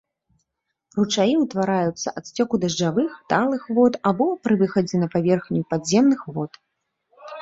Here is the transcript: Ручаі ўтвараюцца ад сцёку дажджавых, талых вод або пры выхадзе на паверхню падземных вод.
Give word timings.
Ручаі 0.99 1.33
ўтвараюцца 1.41 2.13
ад 2.21 2.29
сцёку 2.29 2.55
дажджавых, 2.65 3.11
талых 3.33 3.69
вод 3.81 3.93
або 4.13 4.25
пры 4.47 4.53
выхадзе 4.65 4.95
на 5.03 5.07
паверхню 5.17 5.61
падземных 5.75 6.21
вод. 6.39 6.51